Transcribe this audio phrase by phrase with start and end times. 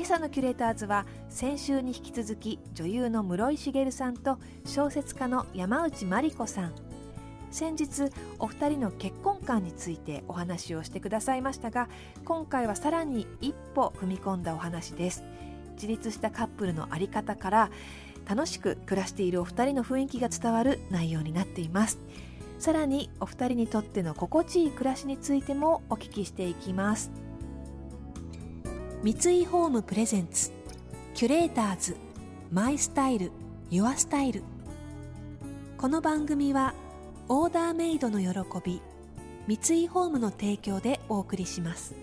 [0.00, 6.72] 今朝のキュレーターズは先週に引き続き女優の室井茂さんと小説家の山内真理子さん。
[7.50, 11.90] 先日お二人の結婚観についてお話をしてくださいましたが
[12.24, 15.22] 今回はさらに一歩踏み込んだお話です。
[15.74, 17.70] 自立したカップルの在り方から
[18.26, 21.98] 楽しく暮らしているお二人の雰囲気が伝わる内容になっています。
[22.58, 27.10] さらにお二人にとっての心地いい暮らしについてもお聞きしていきます。
[29.02, 30.52] 三井ホームプレゼンツ
[31.14, 31.96] キュレーターズ
[32.52, 33.32] マイスタイル
[33.70, 34.42] ユアスタイル。
[35.78, 36.74] この番組は
[37.26, 38.28] オーダーメイドの喜
[38.62, 38.82] び
[39.46, 41.94] 三井ホームの提供でお送りします。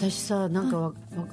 [0.00, 0.92] 私さなんかわ、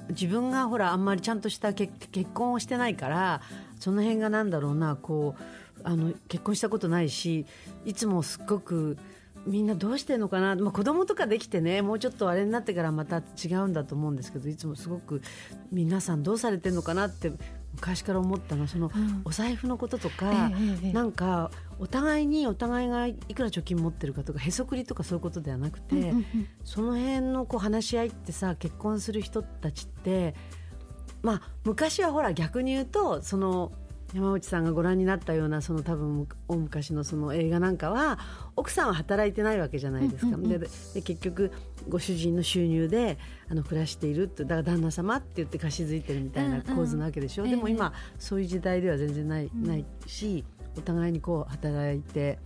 [0.10, 3.42] 自分がほらあんまりちゃんとした結結婚をしてないから
[3.80, 7.46] その辺がなんだろうなこうあの結婚したことないし
[7.86, 8.98] いつもすっごく
[9.46, 15.22] みんなどうしてるのかな、まあ、子供とかできてねもうちょっとあれになってからまた違うんだと思うんですけどいつもすごく
[15.72, 17.32] 皆さんどうされてるのかなって
[17.78, 18.92] 昔から思ったのその、
[19.24, 20.52] お財布のこととか、
[20.84, 26.14] ええ、なんかお互いにお互いがいくら貯金持ってるかとかへそくりとかそういうことではなくて、
[26.64, 30.34] その辺のこう話し合いってさ結婚する人たちって
[31.22, 33.72] まあ昔はほら逆に言うとその
[34.14, 38.18] 山内さんがご覧になったようなその多分大昔のその映画なんかは
[38.56, 40.68] 奥さんは働いてないわけじゃないですか、うんうんうん、で
[41.02, 41.52] 結局
[41.90, 43.18] ご主人の収入で
[43.50, 50.46] あの暮らしているってだから旦那様って言って貸し付いてるみたいな構図なわけでしょ、うんうん、でも今、そういう時代では全然ない,、ないし
[50.78, 52.40] お互いにこう働いて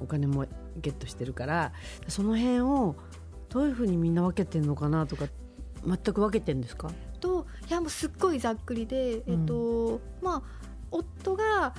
[0.00, 0.46] お金も
[0.76, 1.72] ゲットしてるから
[2.06, 2.94] その辺を
[3.48, 5.26] どういうふうにみんな分けてるのかなとか
[5.84, 6.90] 全く分けてるんですか？
[7.20, 10.42] といやもうすっごいざっくりで、えっと、うん、まあ
[10.90, 11.74] 夫が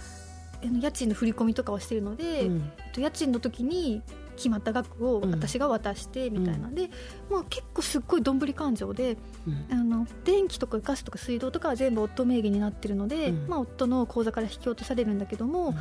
[0.61, 4.01] 家賃の振り込みとかをしているので、うん、家賃の時に
[4.35, 6.89] 決まった額を私が渡してみたいなで、うん、
[7.29, 15.75] まあ、結構すっごいどんぶり勘定で、うん、あの電気とかガスとか水道とかは全部夫名義になってるので、まあ、夫の口座から引き落とされるんだけども、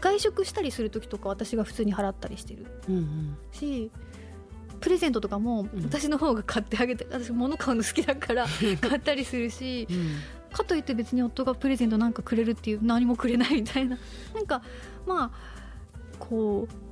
[0.00, 2.66] 外食したりする時とか私が普通に払ったりしてる
[3.52, 3.90] し。
[4.80, 8.46] プレゼントとかも私の方が買ってあげて、私物買うの好きだから
[8.82, 9.86] 買ったりするし、
[10.52, 13.98] かといって別に夫がプレゼントなんかくれるっていう何もくれないみたいな。
[14.34, 14.62] なんか
[15.06, 15.62] まあ
[16.18, 16.91] こう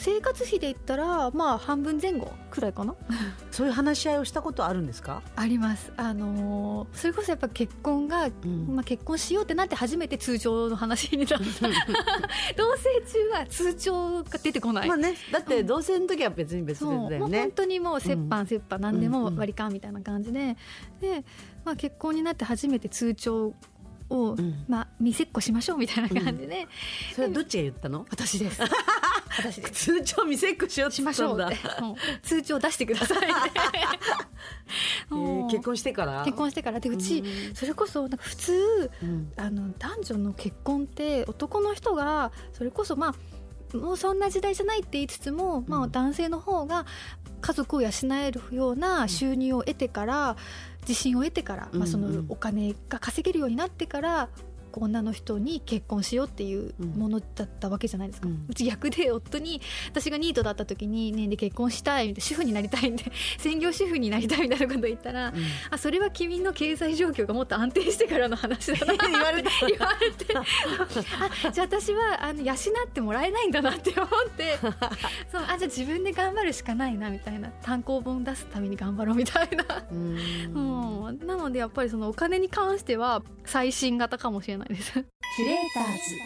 [0.00, 2.94] 生活費で言ったらまあ半分前後くらいかな。
[3.50, 5.22] そういう話し合いをしたことあるんですか？
[5.36, 5.92] あります。
[5.96, 11.38] あのー、それこそやっぱ結婚が、うん、まあ、結婚しようってなって初めて通帳の話になった。
[12.56, 14.88] 同棲中は通帳が出てこない。
[14.88, 20.56] まあねだって同棲の時は別に別々だよね、本当にもう折半折半何でも割り勘みたいな感じで、
[21.00, 21.24] で、
[21.64, 23.52] まあ、結婚になって初めて通帳
[24.10, 28.06] を、うん、まあ見せっこしましょうみたいな感じで、うん、それはどっちが言ったの？
[28.10, 28.62] 私です
[29.38, 29.66] 私で。
[29.68, 31.56] す通帳見せっこしようしましょうって。
[32.22, 33.18] 通帳出してください
[35.10, 36.24] えー、結婚してから？
[36.24, 36.80] 結婚してから。
[36.80, 37.22] でうち、
[37.54, 46.86] それこそなんか普通、うん、あの男女の結婚って男の人がそれこそまあもうそんな時代じゃないって言いつつも、まあ、男性の方が
[47.42, 50.36] 家族を養えるような収入を得てから、
[50.82, 54.28] 自信を得てから、まあ、そのお金が稼げるようになってから
[54.72, 63.04] 女の人に結婚しようっていうものだったわけじゃないですか、うん、うち逆で夫に私がニートだった時に、ね、で結婚したい主婦になりたいんで
[63.38, 65.34] 専業主婦になりたいみたいなこと言ったら、うん、
[65.70, 70.26] あそれは君の経済状況がもっと安定してからの話だなって 言われて言われて。
[70.36, 74.58] あじゃあ私はあの養ってもらえないんだなって思って。
[75.30, 79.64] そうあじゃあ自分で頑張るしかないなみたいな単行本出すために頑張ろうみたいな。
[79.90, 84.92] うん、なのでやっぱりそのお金に関しては最新型かもしれないないです。
[84.92, 86.18] キュレーターズ。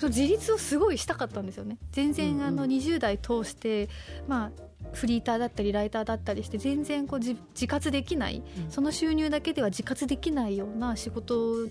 [0.00, 1.76] 自立をすごいしたかったんですよね。
[1.90, 3.88] 全然あの20代通して、
[4.26, 4.62] まあ
[4.92, 7.36] フリーターだったりライターだったりして全然こう自
[7.66, 11.66] 活できない、その収入だけでは自活できないような仕事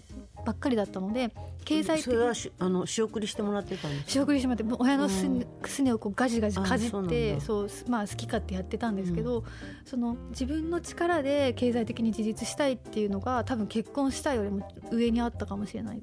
[0.48, 1.30] ばっかりだったので
[1.66, 5.28] 経済的にあの仕送りしてもらってたんです仕送りしてもらって親のす,、
[5.66, 9.46] すねをこうガジガジかじってそうまあ好き勝手やってたんですけど、うん、
[9.84, 16.02] その自分の力で経済的に自立したいっていうのが多分結婚したいよりも上にあったかもしれない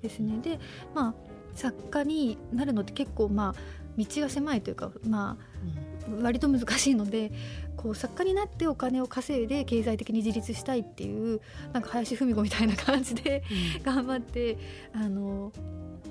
[0.00, 0.38] ですね。
[0.40, 0.60] で
[0.94, 1.14] まあ
[1.56, 3.60] 作家になるのって結構まあ
[3.98, 7.32] 道が狭いというかまあ割と難しいので
[7.76, 11.40] こう作家になってお金を稼いで経済的に自立したいっていう
[11.72, 13.42] なんか林芙美子みたいな感じで、
[13.82, 14.56] 頑張って
[14.92, 15.52] あの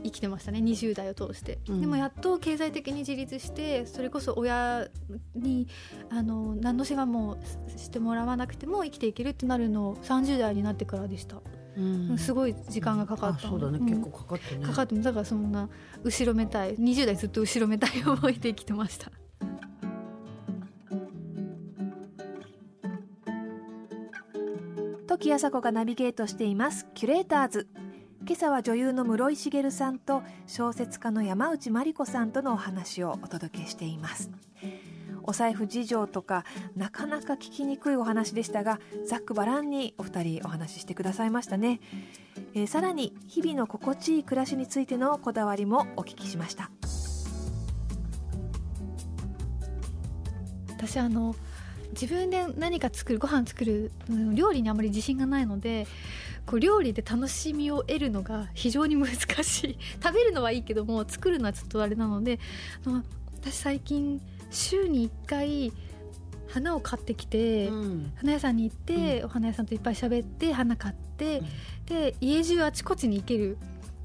[0.03, 4.88] 生きてましたね20代を通して、うん、でもやっと経済的に自立してそれこそ親
[5.36, 5.68] に
[6.12, 7.38] あの何の世話も
[7.75, 11.42] してもらわなくても生きていけるってなるの30代になってからでした。
[11.77, 14.65] うん、すごい時間がかかった、そうだね、結構かかってね。
[14.65, 15.68] かかってだからそんな
[16.06, 19.12] 後ろめたい20代ずっと後ろめたい思いで生きてました
[25.17, 26.88] 時あさこがナビゲートしています。
[26.94, 27.69] キュレーターズ。
[28.27, 34.29] 今朝は女優の室井茂さんと小説家の山内真理子さんとのお話をお届けしています。
[35.23, 36.44] お財布事情とか
[36.75, 41.79] なかなか聞きにくいお話でしたがざっくばらんにお二人お話ししてくださいましたね、
[42.53, 46.69] えー、さらに日々の心地いい暮らしについてのこだわりもお聞きしました。
[50.77, 51.35] 私あの
[52.00, 53.92] 自分で何か作るご飯作る
[54.33, 55.88] 料理にあまり自信がないので
[56.45, 59.09] こう料理で楽しみを得るのが 非常に難
[59.44, 59.77] しい。
[60.03, 62.39] 食べるのはいいけども作るのはちょっとあれなので
[63.42, 64.21] 私最近
[64.51, 65.74] 週に1回
[66.47, 71.45] 花を買ってきて、うん、花屋さんに行って、うん、お花屋さんといっぱい喋って花買って、うん、
[71.86, 73.57] で家中あちこちに行ける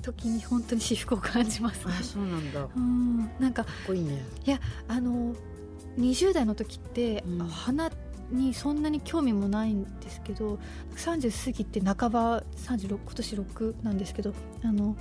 [0.02, 2.66] 時に本当に私服を感じます、ね、あそうなんだ。
[2.74, 4.24] うんなんかかっこいいね。
[4.46, 4.58] いや
[4.88, 5.34] あの
[6.00, 7.90] 20代の時って、花
[8.30, 10.58] にそんなに興味もないんですけど
[10.96, 14.32] 30過ぎて半ば36今年6なんですけど
[14.62, 14.96] あの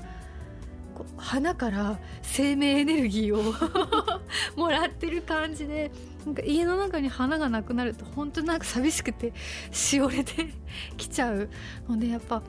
[1.16, 3.54] 花から生命エネルギーを
[4.60, 5.92] もらってる感じで
[6.26, 9.34] なんか家の中に花がなくなると本当なんか寂しくて
[9.72, 10.54] しおれて
[10.98, 11.50] きちゃう。
[11.88, 12.42] のでやっぱ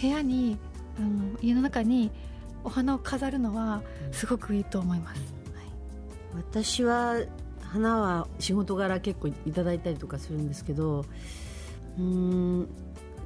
[0.00, 0.58] 部屋に
[0.98, 2.10] あの家の中に
[2.62, 5.20] お花を飾るのはすごくいいと思います。
[5.54, 5.64] はい、
[6.34, 7.16] 私は
[7.74, 11.04] 花は仕事柄結構いただいたりとかするんですけど
[11.98, 12.68] うん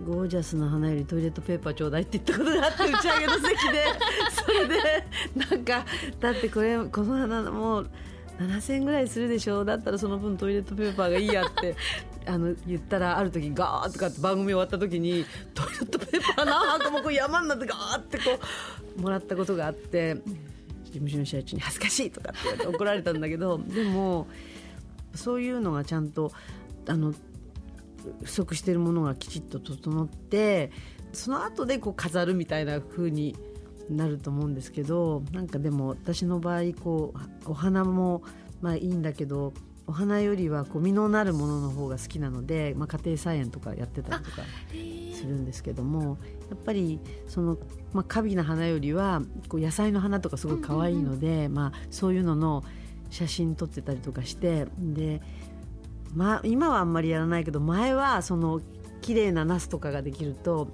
[0.07, 3.85] ゴージャスな花よりトイレットペーパーちょうだいって言ったことがあって打ち上げの席で
[4.33, 5.05] それで
[5.51, 5.85] なんか
[6.19, 7.91] だってこれこの花もう
[8.39, 11.77] 7000円ぐらいするでしょだったらその分トイレットペーパーがいいやって
[12.25, 18.39] あの言ったらある時ガーッとかって番組終わった時にトイレットペーパー何箱もこう山になってガーってこ
[18.97, 20.17] うもらったことがあって。
[20.91, 24.27] 事務所の社長に恥ずかしいとかって言われて怒られたんだけど でも
[25.15, 26.33] そういうのがちゃんと
[26.87, 27.15] あの
[28.23, 30.71] 不足しているものがきちっと整って
[31.13, 33.37] その後でこう飾るみたいな風に
[33.91, 37.15] なると思うんですけどなんかでも私の場合こ
[37.47, 38.23] うお花も
[38.61, 39.53] まあいいんだけど
[39.87, 44.43] お花よりはこう実のなるものの方が好きなので、まあ、家庭菜園とかやってたりとか
[45.19, 46.19] するんですけども
[46.51, 47.59] やっぱりその、
[47.93, 52.65] まあ、花美な花よりはこう野菜の花とかすごい可愛いので、まあ、そういうのの
[53.11, 55.21] 写真撮ってたりとかしてで、
[56.15, 58.61] まあ、今はあんまりやらないけど前はその
[59.01, 60.69] 綺麗なナスとかができると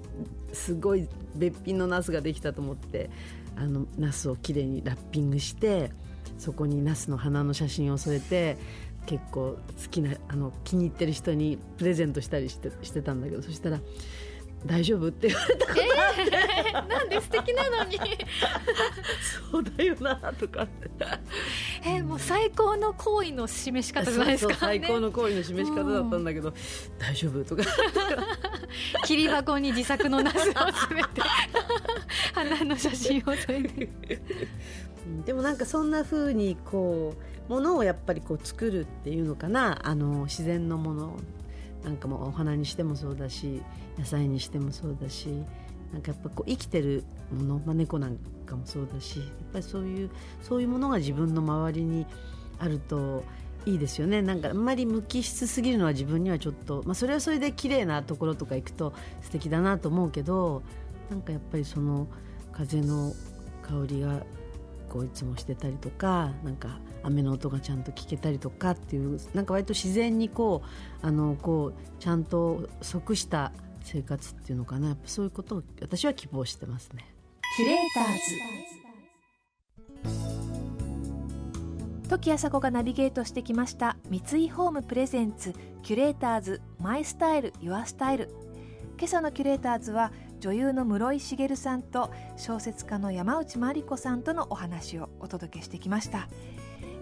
[0.51, 3.09] すごいべっぴんのナスができたと思って
[3.55, 5.91] あのナスをきれいにラッピングして
[6.37, 8.57] そこにナスの花の写真を添えて
[9.05, 13.79] 結構好きなあの気に入ってる人にプレゼントしたりしてしてたんだけどそしたら
[14.65, 16.21] 「大丈夫?」って言われたことあって、
[16.67, 17.99] えー、なんで素敵なのに。
[19.51, 20.67] そうだよなとか
[21.83, 26.53] えー、もう最高の行為の示し方じゃないですか、ね、最高の行為の示し方だったんだけど
[26.99, 27.63] 「大丈夫?」とか。
[29.05, 31.21] 切り箱に自作のナスを詰めて
[32.33, 34.21] 花の写真を添えて。
[35.25, 37.13] でもなんかそんなふうにこ
[37.47, 39.79] うものをやっぱりこう作るっていうのかな。
[39.87, 41.19] あの自然のもの
[41.85, 43.61] なんかもお花にしてもそうだし
[43.97, 45.29] 野菜にしてもそうだし
[45.93, 50.09] なんかやっぱこう生きてるもの、まあ、猫なんかもそうだしやっぱりそういう
[50.41, 52.05] そういうものが自分の周りに
[52.59, 53.23] あると
[53.65, 54.21] いいですよね。
[54.21, 60.61] なんかあんまり無機質すぎるのは自分にはちょっと、まあ、それはそれで綺麗なところとか行くと素敵だなと思うけど
[61.09, 62.07] なんかやっぱりその
[62.51, 63.13] 風の
[63.63, 64.21] 香りが
[64.87, 70.63] こういつもしてたりとかなんか雨の音がちゃんと聞けたりとかっていうなんか割と自然にこ
[71.01, 73.51] うあのこうちゃんと即した
[73.83, 74.87] 生活っていうのかな。
[74.89, 77.05] やっぱそういうことを私は希望してますね。
[77.55, 78.13] キュレーター
[82.03, 82.09] ズ。
[82.09, 88.29] 時あさこがナビゲートしてきました三井ホームプレゼンツキュレーターズマイスタイルユアスタイル。
[88.97, 96.29] 今朝のキュレーターズは女優の室井茂さんと小説家の山内真理子さんとのお話をお届けしてきました、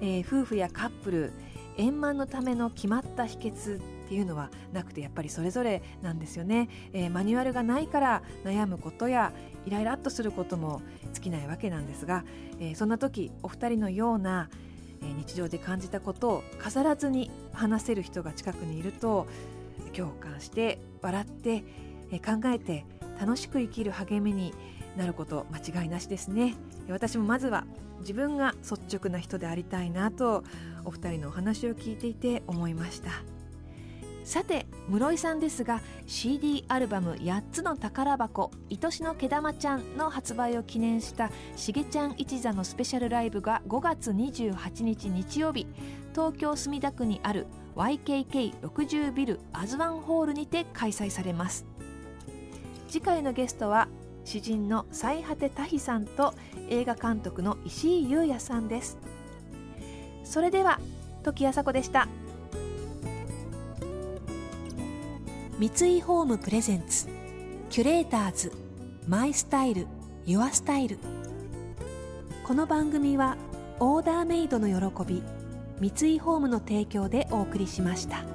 [0.02, 1.34] えー、夫婦やカップル
[1.78, 9.34] 円満のための決まった秘訣っていうのはなくてやっぱりそれぞれなんですよね、えー、マニュアルがないから悩むことや
[9.66, 10.82] イライラっとすることも
[11.14, 12.24] 尽きないわけなんですが、
[12.60, 14.50] えー、そんな時お二人のような、
[15.02, 19.26] えー、日常で感じたことを飾らずに話せる人が近くにいると
[19.94, 21.64] 共感して笑って、
[22.12, 22.86] え、考えて
[23.20, 24.54] 楽しく生きる励みに
[24.98, 26.56] なること間違いなしですね。
[26.90, 27.66] 私もまずは
[28.00, 30.44] 自分が率直な人でありたいなと
[30.86, 33.12] お二人のお話を聞いていて思いました。
[34.24, 45.68] さて室井さんですが CD アルバム「8つの宝箱愛しの毛玉ちゃん」の発売を記念したしげちゃん一座のスペシャルライブが5月28日日曜日
[46.14, 51.66] 東京墨田区にある YKK60 ビルアズワンホールにて開催されます。
[52.88, 53.88] 次回のゲストは
[54.26, 56.34] 詩人の最果て多比さんと
[56.70, 58.98] 映画監督の石井優也さんです。
[60.24, 60.80] それでは
[61.24, 62.08] 時あさでした。
[65.60, 67.08] 三井ホームプレゼンツ。
[67.70, 68.52] キュレーターズ。
[69.08, 69.88] マイスタイル。
[70.26, 70.98] ユアスタイル。
[72.46, 73.38] この番組は
[73.80, 75.24] オーダーメイドの喜び
[75.80, 78.33] 三井ホームの提供でお送りしました。